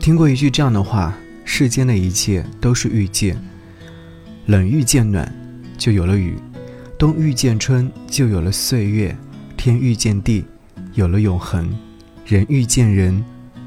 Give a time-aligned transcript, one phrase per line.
[0.00, 3.36] 听过一句这样的话：世间的一切都是遇见，
[4.46, 5.30] 冷遇见暖，
[5.76, 6.32] 就有了雨；
[6.98, 9.14] 冬遇见春，就有了岁月；
[9.58, 10.42] 天遇见地，
[10.94, 11.66] 有了永恒；
[12.24, 13.22] 人遇见人，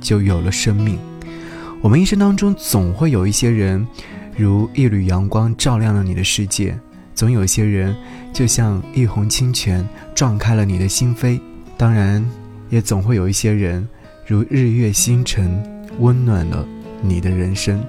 [0.00, 0.98] 就有了生命。
[1.80, 3.86] 我们一生当中总会有一些人，
[4.36, 6.72] 如一缕阳光照亮了你的世界；
[7.14, 7.94] 总有些人，
[8.32, 11.40] 就像一泓清泉撞开了你的心扉。
[11.76, 12.28] 当然，
[12.68, 13.88] 也总会有一些人，
[14.26, 15.62] 如日月星辰，
[15.98, 16.66] 温暖了
[17.02, 17.82] 你的人生。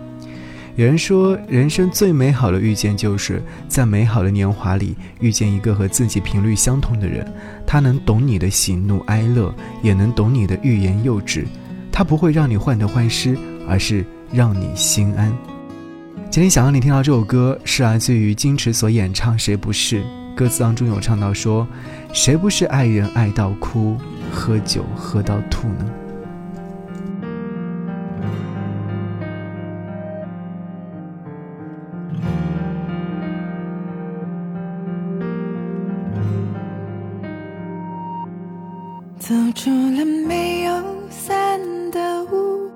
[0.75, 7.25] 有人说，人生最美好的遇见，就是在美好的年华里遇见一个和自己频率相同的人。
[7.65, 11.45] 他能懂你的喜怒哀乐，也能懂你的欲言又止。
[11.91, 13.37] 他不会让你患得患失。
[13.67, 15.29] 而是让你心安。
[16.29, 20.01] 今天想让你听到这首歌，是来自于金池所演唱《谁不是》。
[20.33, 21.67] 歌词当中有唱到说
[22.13, 23.97] ：“谁不是爱人爱到哭，
[24.31, 25.91] 喝酒喝到吐呢？”
[39.27, 40.71] 走出了没有
[41.09, 41.59] 伞
[41.91, 42.71] 的屋。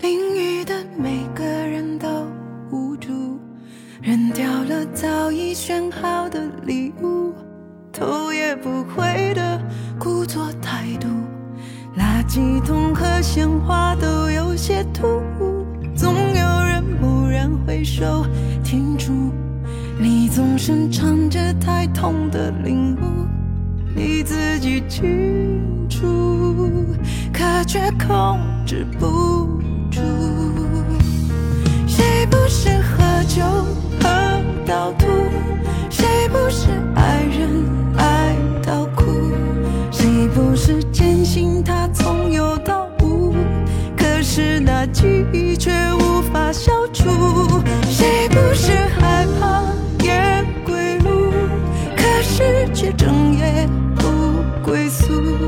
[0.00, 2.08] 淋雨的每个人都
[2.72, 3.38] 无助，
[4.00, 7.32] 扔掉了早已选好的礼物，
[7.92, 9.62] 头也不回的
[9.96, 11.06] 故作态度，
[11.96, 15.06] 垃圾桶和鲜花都有些突
[15.38, 15.64] 兀，
[15.94, 18.26] 总有人蓦然回首
[18.64, 19.12] 停住，
[20.00, 23.24] 你总是唱着太痛的领悟，
[23.94, 26.96] 你自己清楚，
[27.32, 30.00] 可却控制不住。
[31.86, 33.42] 谁不是喝酒
[34.00, 34.08] 喝
[34.66, 35.06] 到吐？
[35.90, 39.32] 谁不是爱人爱到哭？
[39.90, 43.34] 谁不是坚信他从有到无？
[43.96, 47.04] 可是那记忆却无法消除。
[47.90, 48.72] 谁不是
[54.82, 55.38] 归宿。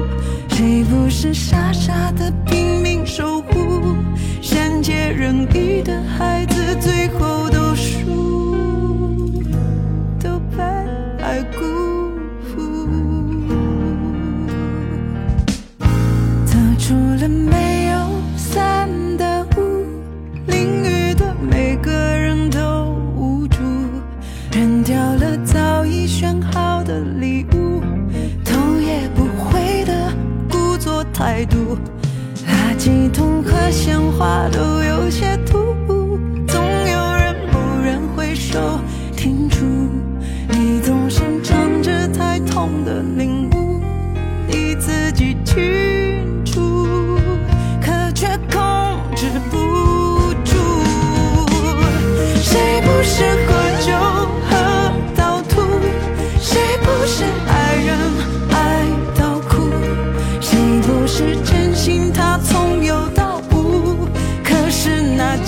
[0.48, 3.96] 谁不是傻傻的拼命守护？
[4.40, 7.58] 善解人意的孩子，最后都
[31.14, 31.78] 态度。
[32.46, 35.74] 垃圾桶和鲜花都有些突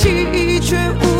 [0.06, 1.16] 记忆却无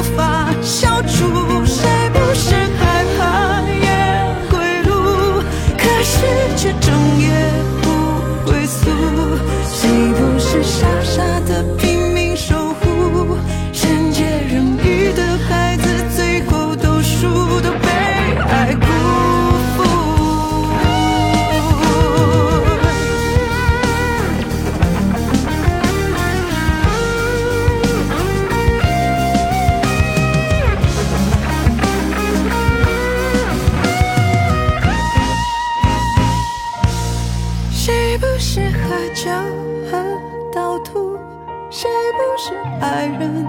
[39.27, 39.33] 笑
[40.55, 41.19] 到吐，
[41.69, 43.45] 谁不是爱人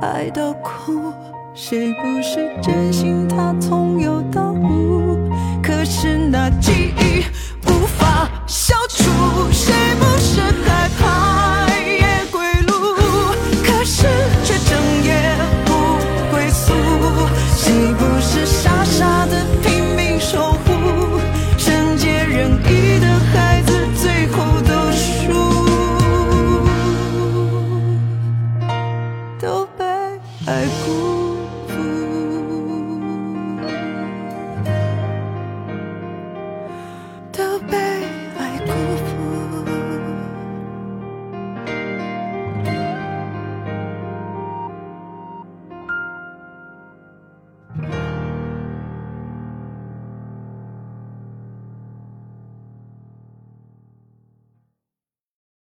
[0.00, 1.12] 爱到哭，
[1.52, 5.18] 谁不是真心他从有到无？
[5.60, 6.89] 可是那记。